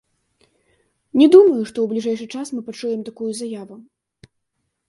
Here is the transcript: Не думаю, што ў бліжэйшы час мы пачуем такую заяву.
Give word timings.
Не 1.21 1.27
думаю, 1.35 1.61
што 1.69 1.77
ў 1.83 1.85
бліжэйшы 1.91 2.25
час 2.39 2.47
мы 2.57 2.61
пачуем 2.71 3.07
такую 3.11 3.29
заяву. 3.41 3.75